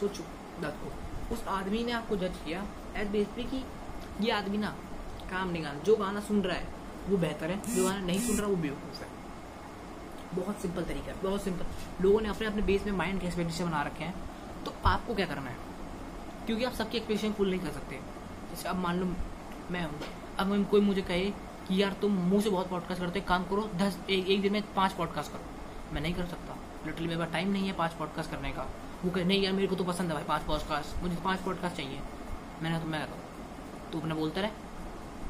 सोचो 0.00 0.24
को 0.62 1.34
उस 1.34 1.46
आदमी 1.48 1.84
ने 1.84 1.92
आपको 1.92 2.16
जज 2.16 2.40
किया 2.44 2.64
एज 2.96 3.08
बेसिकली 3.08 3.44
कि 3.44 3.64
ये 4.26 4.32
आदमी 4.32 4.58
ना 4.58 4.74
काम 5.30 5.50
नहीं 5.50 5.64
गाना, 5.64 5.78
जो 5.78 5.96
गाना 5.96 6.20
सुन 6.20 6.42
रहा 6.42 6.56
है, 6.56 6.66
वो 7.08 7.16
बेहतर 7.16 7.50
है, 7.50 7.76
जो 7.76 7.84
गाना 7.84 8.00
नहीं 8.00 8.20
सुन 8.20 8.36
रहा, 8.36 8.46
वो 8.46 8.56
बेवकूफ़ 8.56 9.02
है। 9.02 9.08
बहुत 10.34 10.60
सिंपल 10.60 10.84
तरीका 10.84 11.12
है, 11.12 11.22
बहुत 11.22 11.44
सिंपल 11.44 12.02
लोगों 12.02 12.20
ने 12.20 12.28
अपने 12.28 12.46
अपने 12.46 12.62
बेस 12.62 12.86
में 12.86 12.92
माइंड 12.92 13.20
के 13.20 13.26
एक्सपेक्टेशन 13.26 13.64
बना 13.64 13.82
रखे 13.82 14.04
हैं? 14.04 14.14
तो 14.64 14.74
आपको 14.86 15.14
क्या 15.14 15.26
करना 15.26 15.50
है? 15.50 15.67
क्योंकि 16.48 16.64
आप 16.64 16.72
सबकी 16.72 16.96
एक्सपेक्टेशन 16.96 17.32
फुल 17.32 17.50
नहीं 17.50 17.60
कर 17.60 17.70
सकते। 17.70 17.96
जैसे 18.50 18.68
अब 18.68 18.76
मान 18.76 18.98
लो 18.98 19.06
मैं 19.70 19.82
हूँ। 19.82 19.98
अब 20.38 20.66
कोई 20.70 20.80
मुझे 20.80 21.02
कहे 21.02 21.30
कि 21.68 21.82
यार 21.82 21.96
तुम 22.00 22.12
मुँह 22.28 22.42
से 22.42 22.50
बहुत 22.50 22.68
पॉडकास्ट 22.68 23.02
करते 23.02 23.20
काम 23.20 23.42
करो 23.44 23.68
दस 23.76 23.98
एक, 24.10 24.28
एक 24.28 24.40
दिन 24.42 24.52
में 24.52 24.62
पाँच 24.76 24.92
पॉडकास्ट 24.92 25.32
करो। 25.32 25.94
मैं 25.94 26.00
नहीं 26.00 26.14
कर 26.14 26.26
सकता। 26.26 26.56
लिटरली 26.86 27.08
मेरे 27.08 27.20
पास 27.20 27.32
टाइम 27.32 27.50
नहीं 27.52 27.66
है 27.66 27.72
पाँच 27.72 27.92
पॉडकास्ट 27.92 28.30
करने 28.30 28.50
का। 28.50 28.66
वो 29.04 29.10
कहे 29.10 29.24
नहीं 29.24 29.42
यार 29.42 29.52
मेरे 29.52 29.66
को 29.66 29.76
तो 29.76 29.84
पसंद 29.84 30.08
है 30.08 30.14
भाई 30.14 30.24
पाँच 30.24 30.42
पॉडकास्ट 30.42 31.02
मुझे 31.02 31.14
तो 31.16 31.22
पाँच 31.22 31.40
पॉडकास्ट 31.40 31.76
चाहिए। 31.76 32.00
मैंने 32.62 32.78
तो 32.78 32.86
मैं 32.86 33.00
कहता 33.00 33.90
तू 33.92 34.00
अपना 34.00 34.14
बोलता 34.14 34.40
रहे। 34.40 34.50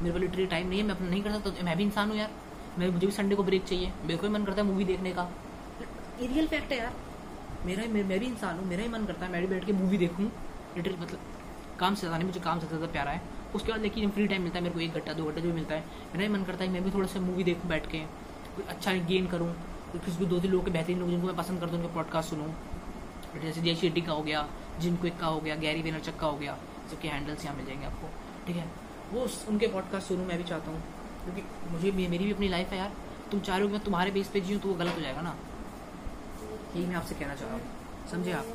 मेरे 0.02 0.12
को 0.12 0.18
लिटरली 0.18 0.46
टाइम 0.46 0.68
नहीं 0.68 0.80
है 0.80 0.86
मैं 0.86 0.94
अपना 0.94 1.08
नहीं 1.08 1.22
कर 1.22 1.30
सकता। 1.30 1.50
तो 1.50 1.64
मैं 1.64 1.76
भी 1.76 1.84
इंसान 1.84 2.08
हूँ 2.08 2.16
यार। 2.16 2.30
मेरे 2.78 2.92
मुझे 2.92 3.06
भी 3.06 3.12
संडे 3.12 3.36
को 3.36 3.42
ब्रेक 3.42 3.64
चाहिए। 3.64 3.92
मेरे 4.02 4.16
को 4.16 4.26
भी 4.26 4.32
मन 4.34 4.44
करता 4.44 4.62
है 4.62 4.68
मूवी 4.68 4.84
देखने 4.84 5.12
का। 5.12 5.30
ये 6.20 6.26
रियल 6.26 6.46
फैक्ट 6.46 6.72
है 6.72 6.78
यार। 6.78 6.92
मेरा 7.66 7.82
मैं 7.92 8.18
भी 8.18 8.26
इंसान 8.26 8.58
हूँ। 8.58 8.66
मेरा 8.66 8.82
ही 8.82 8.88
मन 8.88 9.04
करता 9.04 9.26
है 9.26 9.32
मैं 9.32 9.40
भी 9.40 9.46
बैठ 9.46 9.64
के 9.64 9.72
मूवी 9.72 9.98
देखूँ। 9.98 10.30
लिटरली 10.76 10.96
मतलब 10.96 11.20
काम 11.78 11.94
से 11.94 12.00
ज़्यादा 12.00 12.16
नहीं, 12.18 12.26
मुझे 12.26 12.40
काम 12.40 12.60
से 12.60 12.66
ज़्यादा 12.66 12.86
प्यारा 12.86 13.10
है। 13.10 13.22
उसके 13.54 13.72
बाद, 13.72 13.80
लेकिन 13.80 14.10
फ्री 14.10 14.26
टाइम 14.26 14.42
मिलता 14.42 14.58
है, 14.58 14.62
मेरे 14.62 14.74
को 14.74 14.80
एक 14.80 14.94
घंटा, 14.94 15.12
दो 15.12 15.24
घंटा 15.24 15.40
जो 15.40 15.52
मिलता 15.52 15.74
है। 15.74 15.80
मेरा 15.80 16.22
ही 16.22 16.28
मन 16.28 16.44
करता 16.44 16.64
है 16.64 16.70
मैं 16.70 16.82
भी 16.84 16.90
थोड़ा 16.90 17.06
सा 17.06 17.20
मूवी 17.20 17.44
देखूँ 17.44 17.68
बैठ 17.68 17.86
के, 17.86 17.98
कोई 18.56 18.64
अच्छा 18.68 18.92
गेन 18.92 19.26
करूँ। 19.26 19.52
किसी 19.94 20.26
दो 20.26 20.38
तीन 20.38 20.50
लोगों 20.50 20.64
के 20.64 20.70
बेहतरीन 20.70 20.98
लोग, 20.98 21.10
जिनको 21.10 21.26
मैं 21.26 21.36
पसंद 21.36 21.60
करता 21.60 21.72
हूँ, 21.72 21.82
उनके 21.82 21.94
पॉडकास्ट 21.94 22.30
सुनूँ। 22.30 22.54
जैसे 23.42 23.60
जय 23.60 23.74
शेट्टी 23.74 24.00
का 24.00 24.12
हो 24.12 24.22
गया 24.22 24.46
जिम 24.80 24.96
क्विक 24.96 25.18
का 25.18 25.26
हो 25.26 25.40
गया, 25.40 25.54
गैरी 25.56 25.82
वेनरचक 25.82 26.16
का 26.16 26.26
हो 26.26 26.36
गया, 26.36 26.56
सबके 26.90 27.08
हैंडल्स 27.08 27.44
यहाँ 27.44 27.56
मिल 27.56 27.66
जाएँगे 27.66 27.86
आपको, 27.86 28.08
ठीक 28.46 28.56
है? 28.56 28.66
वो 29.12 29.26
उनके 29.48 29.66
पॉडकास्ट 29.66 30.08
सुनूँ, 30.08 30.26
मैं 30.26 30.38
भी 30.38 30.44
चाहता 30.44 30.70
हूँ। 30.70 30.82
क्योंकि 31.24 31.42
मुझे 31.70 31.90
मेरी 32.08 32.24
भी 32.24 32.32
अपनी 32.32 32.48
लाइफ 32.48 32.72
है 32.72 32.78
यार। 32.78 32.92
तुम 33.30 33.40
चाह 33.40 33.56
रहे 33.56 33.66
हो 33.66 33.72
मैं 33.72 33.80
तुम्हारे 33.84 34.10
बेस 34.10 34.28
पे 34.28 34.40
जीऊँ 34.40 34.60
तो 34.60 34.68
वो 34.68 34.74
गलत 34.74 34.94
हो 34.94 35.00
जाएगा 35.00 35.20
ना? 35.20 35.34
यही 36.76 36.86
मैं 36.86 36.94
आपसे 36.94 37.14
कहना 37.14 37.34
चाह 37.34 37.48
रहा 37.48 37.56
हूँ। 37.56 38.08
समझे 38.10 38.32
आप? 38.32 38.46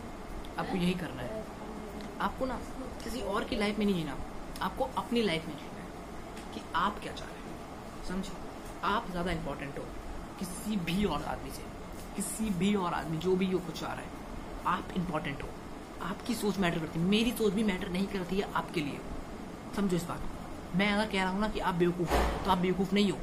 आपको 0.59 0.77
यही 0.77 0.93
करना 0.93 1.21
है। 1.21 1.43
आपको 2.23 2.45
ना 2.45 2.59
किसी 3.03 3.21
और 3.21 3.43
की 3.43 3.55
लाइफ 3.55 3.79
में 3.79 3.85
नहीं 3.85 3.95
जीना। 3.95 4.17
आपको 4.61 4.83
अपनी 4.97 5.21
लाइफ 5.21 5.47
में 5.47 5.55
जीना 5.57 5.81
है 5.81 6.53
कि 6.53 6.61
आप 6.75 6.99
क्या 6.99 7.13
चाह 7.13 7.27
रहे 7.27 7.37
हैं। 7.37 8.05
समझे? 8.07 8.31
आप 8.83 9.09
ज़्यादा 9.11 9.31
इंपॉर्टेंट 9.31 9.79
हो। 9.79 9.83
किसी 10.39 10.75
भी 10.75 11.05
और 11.05 11.23
आदमी 11.23 11.51
से, 11.51 11.63
किसी 12.15 12.49
भी 12.49 12.75
और 12.75 12.93
आदमी, 12.93 13.17
जो 13.17 13.35
भी 13.35 13.51
हो 13.51 13.59
कुछ 13.59 13.79
चाह 13.79 13.93
रहा 13.93 14.01
है, 14.01 14.11
आप 14.67 14.93
इंपॉर्टेंट 14.97 15.43
हो। 15.43 15.49
आपकी 16.01 16.35
सोच 16.35 16.57
मैटर 16.59 16.79
करती 16.79 16.99
है। 16.99 17.05
मेरी 17.05 17.31
सोच 17.31 17.53
भी 17.53 17.63
मैटर 17.63 17.89
नहीं 17.89 18.07
करती 18.07 18.37
है 18.37 18.51
आपके 18.53 18.81
लिए। 18.81 18.99
समझो 19.75 19.95
इस 19.95 20.03
बात 20.03 20.19
को। 20.19 20.77
मैं 20.77 20.91
अगर 20.91 21.07
कह 21.07 21.23
रहा 21.23 21.31
हूँ 21.31 21.41
ना 21.41 21.47
कि 21.47 21.59
आप 21.59 21.75
बेवकूफ़ 21.75 22.13
हो 22.13 22.45
तो 22.45 22.51
आप 22.51 22.57
बेवकूफ़ 22.57 22.93
नहीं 22.93 23.11
हो। 23.11 23.17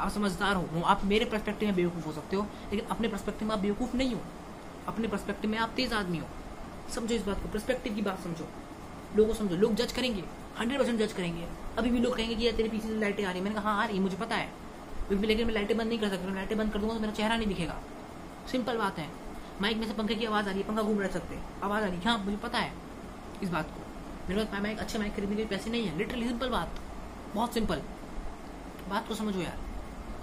आप 0.00 0.10
समझदार 0.10 0.56
हो। 0.56 0.82
आप 0.82 1.04
मेरे 1.04 1.24
परस्पेक्टिव 1.24 1.68
में 1.68 1.76
बेवकूफ़ 1.76 2.06
हो 2.06 2.12
सकते 2.12 2.36
हो, 2.36 2.42
लेकिन 2.70 2.86
अपने 2.86 3.08
परस्पेक्टिव 3.08 3.48
में 3.48 3.54
आप 3.54 3.60
बेवकूफ़ 3.60 3.96
नहीं 3.96 4.14
हो। 4.14 4.20
अपने 4.88 5.08
परस्पेक्टिव 5.08 5.50
में 5.50 5.58
आप 5.58 5.72
तेज 5.76 5.92
आदमी 5.92 6.18
हो। 6.18 6.26
समझो 6.92 7.14
इस 7.14 7.22
बात 7.22 7.42
को 7.42 7.48
परस्पेक्टिव 7.48 7.94
की 7.94 8.02
बात 8.02 8.22
समझो। 8.22 8.48
लोगों 9.16 9.34
समझो, 9.34 9.56
लोग 9.56 9.74
जज 9.74 9.92
करेंगे 9.92 10.24
हंड्रेड 10.58 10.78
परसेंट 10.78 10.98
जज 10.98 11.12
करेंगे। 11.12 11.48
अभी 11.78 11.90
भी 11.90 11.98
लोग 11.98 12.16
कहेंगे 12.16 12.34
कि 12.34 12.46
यार 12.46 12.56
तेरे 12.56 12.68
पीछे 12.68 12.88
से 12.88 13.00
लाइटें 13.00 13.24
आ 13.24 13.28
रही 13.28 13.38
है। 13.38 13.44
मैंने 13.44 13.60
कहा 13.60 13.70
हाँ 13.70 13.82
आ 13.82 13.86
रही 13.86 13.98
मुझे 13.98 14.16
पता 14.16 14.36
है। 14.36 14.52
लेकिन 15.12 15.46
मैं 15.46 15.54
लाइटें 15.54 15.76
बंद 15.76 15.88
नहीं 15.88 15.98
कर 15.98 16.08
सकता, 16.08 16.34
लाइटें 16.34 16.58
बंद 16.58 16.72
कर 16.72 16.78
दूँगा 16.78 16.94
तो 16.94 17.00
मेरा 17.00 17.12
चेहरा 17.12 17.36
नहीं 17.36 17.46
दिखेगा। 17.46 17.80
सिंपल 18.52 18.76
बात 18.76 18.98
है। 18.98 19.08
माइक 19.60 19.76
में 19.76 19.86
से 19.86 19.92
पंखे 19.92 20.14
की 20.14 20.24
आवाज़ 20.24 20.48
आ 20.48 20.52
रही 20.52 20.60
है, 20.60 20.68
पंखा 20.68 20.82
घूम 20.82 21.00
रह 21.00 21.08
सकते 21.08 21.38
आवाज़ 21.62 21.84
आ 21.84 21.86
रही 21.86 21.96
है। 21.96 22.04
हाँ 22.04 22.18
मुझे 22.18 22.36
पता 22.36 22.58
है 22.58 22.72
इस 23.42 23.48
बात 23.48 23.66
को। 23.66 23.86
मेरे 24.28 24.44
पास 24.44 24.62
माइक, 24.62 24.78
अच्छे 24.78 24.98
माइक 24.98 25.16
खरीदने 25.16 25.36
के 25.36 25.44
पैसे 25.44 25.70
नहीं 25.70 25.86
है। 25.86 25.98
लिटरली 25.98 26.28
सिंपल 26.28 26.48
बात। 26.48 26.80
बहुत 27.34 27.54
सिंपल 27.54 27.82
बात 28.88 29.08
को 29.08 29.14
समझो 29.14 29.40
यार। 29.40 29.58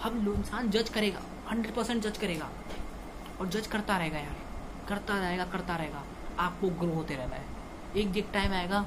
हम 0.01 0.25
लोग 0.25 0.35
इंसान 0.35 0.69
जज 0.69 0.89
करेगा। 0.89 1.21
हंड्रेड 1.51 1.75
परसेंट 1.75 2.03
जज 2.03 2.17
करेगा। 2.17 2.49
और 3.41 3.47
जज 3.47 3.67
करता 3.67 3.97
रहेगा 3.97 4.17
यार। 4.17 4.35
करता 4.89 5.19
रहेगा 5.19 5.45
करता 5.45 5.75
रहेगा। 5.75 6.03
आपको 6.39 6.69
ग्रो 6.79 6.93
होते 6.93 7.15
रहना 7.15 7.35
है। 7.35 7.45
एक 7.97 8.17
एक 8.17 8.27
टाइम 8.33 8.51
आएगा 8.53 8.85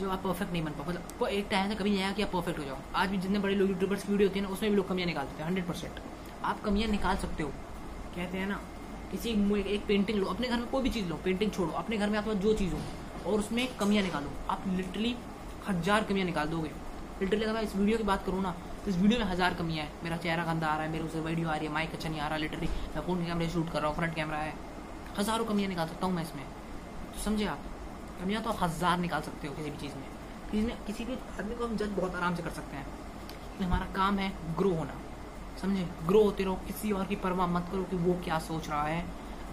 जो 0.00 0.10
आप 0.10 0.22
परफेक्ट 0.22 0.52
नहीं 0.52 0.62
बन 0.64 0.70
पाओ 0.70 0.86
मतलब 0.86 1.28
एक 1.28 1.46
टाइम 1.50 1.68
से 1.68 1.74
कभी 1.74 1.90
नहीं 1.90 2.02
आया 2.02 2.12
कि 2.12 2.22
आप 2.22 2.30
परफेक्ट 2.30 2.58
हो 2.58 2.64
जाओ। 2.64 2.76
आज 2.94 3.08
भी 3.10 3.18
जितने 3.18 3.38
बड़े 3.38 3.54
लोग 3.54 3.68
यूट्यूबर्स 3.70 4.02
की 4.02 4.12
वीडियो 4.12 4.28
होती 4.28 4.38
है 4.38 4.46
ना, 4.46 4.52
उसमें 4.52 4.70
भी 4.70 4.76
लोग 4.76 4.88
कमियाँ 4.88 5.06
निकालते 5.06 5.38
हैं 5.38 5.46
हंड्रेड 5.46 5.66
परसेंट 5.66 6.00
आप 6.44 6.60
कमियाँ 6.62 6.90
निकाल 6.90 7.16
सकते 7.16 7.42
हो। 7.42 7.48
कहते 8.16 8.38
हैं 8.38 8.46
ना, 8.46 8.60
किसी 9.10 9.30
एक 9.66 9.86
पेंटिंग 9.86 10.18
लो, 10.18 10.26
अपने 10.26 10.48
घर 10.48 10.56
में 10.56 10.66
कोई 10.68 10.82
भी 10.82 10.90
चीज़ 10.90 11.08
लो 11.08 11.16
पेंटिंग 11.24 11.50
छोड़ो। 11.52 11.72
अपने 11.74 11.96
घर 11.96 12.10
में 12.10 12.18
आपके 12.18 12.30
पास 12.30 12.42
जो 12.42 12.54
चीज़ 12.54 12.72
हो, 12.72 12.80
और 13.26 13.38
उसमें 13.38 13.66
कमियाँ 13.78 14.02
निकालो। 14.04 14.30
आप 14.50 14.64
लिटरली 14.68 15.16
हज़ार 15.68 16.04
कमियाँ 16.04 16.26
निकाल 16.26 16.48
दोगे। 16.48 16.70
लिटरली 17.20 17.44
अगर 17.44 17.52
मैं 17.54 17.62
इस 17.62 17.76
वीडियो 17.76 17.98
की 17.98 18.04
बात 18.04 18.24
करूँ 18.26 18.42
ना 18.42 18.54
तो 18.84 18.90
इस 18.90 18.96
वीडियो 18.96 19.18
में 19.20 19.26
हज़ार 19.26 19.54
कमियाँ 19.54 19.84
है। 19.84 19.90
मेरा 20.04 20.16
चेहरा 20.18 20.44
गंदा 20.44 20.66
आ 20.66 20.74
रहा 20.74 20.84
है, 20.84 20.90
मेरे 20.92 21.04
उसे 21.04 21.20
वीडियो 21.22 21.48
आ 21.48 21.54
रही 21.54 21.66
है 21.66 21.72
माइक 21.72 21.92
अच्छा 21.94 22.08
नहीं 22.08 22.20
आ 22.20 22.28
रहा 22.28 22.38
लिटरली 22.38 22.68
मैं 22.94 23.02
फ़ोन 23.02 23.24
कैमरे 23.26 23.48
शूट 23.50 23.70
कर 23.70 23.80
रहा 23.80 23.88
हूँ 23.88 23.96
फ्रंट 23.96 24.14
कैमरा 24.14 24.38
है। 24.38 24.54
हज़ारों 25.18 25.44
कमियाँ 25.44 25.68
निकाल 25.68 25.86
सकता 25.88 26.06
हूँ 26.06 26.14
मैं 26.14 26.22
इसमें। 26.22 26.44
तो 27.14 27.20
समझे 27.20 27.46
आप? 27.46 27.58
कमियाँ 28.20 28.42
तो 28.42 28.50
आप 28.50 28.62
हज़ार 28.62 28.98
निकाल 28.98 29.20
सकते 29.20 29.48
हो 29.48 29.54
किसी 29.54 29.70
भी 29.70 29.76
चीज़ 29.76 29.94
में। 29.94 30.04
किसी 30.50 30.66
में 30.66 30.84
किसी 30.86 31.04
भी 31.04 31.14
आदमी 31.40 31.54
को 31.54 31.66
हम 31.66 31.76
जज 31.76 31.88
बहुत 31.88 32.14
आराम 32.14 32.34
से 32.34 32.42
कर 32.42 32.50
सकते 32.50 32.76
हैं। 32.76 32.86
लेकिन 32.86 33.66
हमारा 33.66 33.86
काम 33.86 34.18
है 34.18 34.32
ग्रो 34.58 34.70
होना। 34.70 34.94
समझे? 35.62 35.88
ग्रो 36.06 36.22
होते 36.22 36.44
रहो। 36.44 36.54
किसी 36.66 36.92
और 36.92 37.06
की 37.06 37.16
परवाह 37.16 37.46
मत 37.46 37.68
करो 37.72 37.82
कि 37.82 37.96
वो 37.96 38.14
क्या 38.24 38.38
सोच 38.38 38.68
रहा 38.68 38.82
है। 38.82 39.04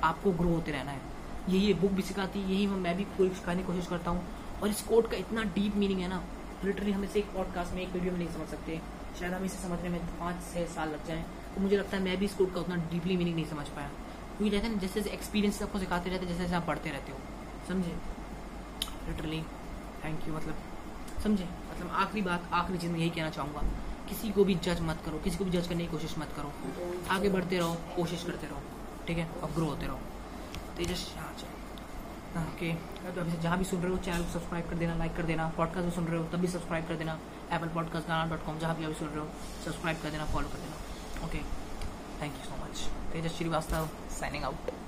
आपको 0.03 0.31
ग्रो 0.31 0.49
होते 0.49 0.71
रहना 0.71 0.91
है। 0.91 1.01
यही 1.49 1.65
ये 1.67 1.73
बुक 1.73 1.91
भी 1.91 2.01
सिखाती 2.01 2.39
है। 2.39 2.51
यही 2.51 2.67
मैं 2.67 2.95
भी 2.97 3.03
कोई 3.17 3.29
सिखाने 3.29 3.61
की 3.61 3.67
कोशिश 3.67 3.87
करता 3.87 4.11
हूँ। 4.11 4.23
और 4.61 4.69
इस 4.69 4.81
कोड 4.81 5.07
का 5.07 5.17
इतना 5.17 5.43
डीप 5.43 5.75
मीनिंग 5.75 5.99
है 5.99 6.07
ना। 6.07 6.21
लिटरली 6.65 6.91
हम 6.91 7.03
इसे 7.03 7.19
एक 7.19 7.33
पॉडकास्ट 7.33 7.73
में, 7.73 7.81
एक 7.81 7.93
वीडियो 7.93 8.11
में 8.11 8.19
नहीं 8.19 8.29
समझ 8.29 8.47
सकते। 8.47 8.81
शायद 9.19 9.33
हम 9.33 9.43
इसे 9.43 9.57
समझने 9.57 9.89
में 9.89 9.99
पाँच 10.19 10.35
छः 10.53 10.65
साल 10.65 10.89
लग 10.89 11.05
जाए। 11.07 11.25
तो 11.55 11.61
मुझे 11.61 11.77
लगता 11.77 11.97
है 11.97 12.03
मैं 12.03 12.17
भी 12.17 12.25
इस 12.25 12.33
कोड 12.33 12.53
का 12.53 12.59
उतना 12.59 12.75
डीपली 12.91 13.17
मीनिंग 13.17 13.35
नहीं 13.35 13.45
समझ 13.45 13.67
पाया। 13.67 13.89
क्योंकि 14.37 14.55
रहते 14.55 14.69
ना 14.69 14.77
जैसे 14.77 15.01
जैसे 15.01 15.09
एक्सपीरियंस 15.11 15.61
आपको 15.63 15.79
सिखाते 15.79 16.09
रहते 16.09 16.25
जैसे 16.25 16.39
जैसे 16.39 16.55
आप 16.55 16.65
पढ़ते 16.67 16.89
रहते 16.89 17.11
हो। 17.11 17.17
समझे? 17.67 17.95
लिटरली 19.07 19.41
थैंक 20.03 20.27
यू 20.27 20.33
मतलब 20.35 20.55
समझे? 21.23 21.43
मतलब 21.43 21.91
आखिरी 21.93 22.21
बात, 22.21 22.49
आखिरी 22.53 22.77
चीज़ 22.77 22.91
में 22.91 22.99
यही 22.99 23.09
कहना 23.09 23.29
चाहूँगा, 23.29 23.61
किसी 24.09 24.31
को 24.31 24.43
भी 24.43 24.55
जज 24.63 24.81
मत 24.81 24.99
करो, 25.05 25.19
किसी 25.19 25.37
को 25.37 25.45
भी 25.45 25.51
जज 25.51 25.67
करने 25.67 25.85
की 25.85 25.91
कोशिश 25.91 26.17
मत 26.19 26.33
करो। 26.37 26.51
आगे 27.11 27.29
बढ़ते 27.29 27.57
रहो, 27.59 27.73
कोशिश 27.95 28.23
करते 28.23 28.47
रहो, 28.47 28.61
ठीक 29.07 29.17
है? 29.17 29.27
और 29.43 29.51
ग्रो 29.51 29.65
होते 29.65 29.85
रहो। 29.85 29.99
तेजस 30.77 31.11
यहाँ 31.15 31.31
ओके 32.35 32.71
तो 33.05 33.21
अभी 33.21 33.31
जहाँ 33.41 33.57
भी 33.57 33.63
सुन 33.63 33.81
रहे 33.81 33.91
हो 33.91 33.97
चैनल 34.05 34.23
को 34.23 34.31
सब्सक्राइब 34.31 34.69
कर 34.69 34.75
देना 34.75 34.95
लाइक 34.95 35.15
कर 35.15 35.23
देना। 35.23 35.47
पॉडकास्ट 35.57 35.85
भी 35.85 35.91
सुन 35.91 36.05
रहे 36.05 36.17
हो, 36.17 36.23
तब 36.25 36.39
भी 36.39 36.47
सब्सक्राइब 36.47 36.87
कर 36.87 36.95
देना। 36.95 37.17
Apple 37.51 37.67
podcast 37.75 38.07
Gaana 38.07 38.25
dot 38.29 38.45
com 38.45 38.57
जहाँ 38.59 38.75
भी 38.77 38.85
अभी 38.85 38.93
सुन 38.93 39.07
रहे 39.07 39.19
हो 39.19 39.27
सब्सक्राइब 39.65 40.01
कर 40.03 40.09
देना 40.09 40.25
फॉलो 40.25 40.47
कर 40.47 40.57
देना। 40.57 41.25
Okay 41.25 41.41
Thank 42.19 42.33
you 42.37 42.45
so 42.45 42.55
much. 42.57 42.87
Tejas 43.13 43.33
Shrivastava 43.37 43.87
signing 44.09 44.43
out. 44.43 44.82